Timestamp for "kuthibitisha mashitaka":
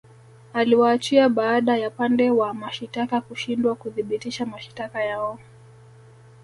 3.75-5.03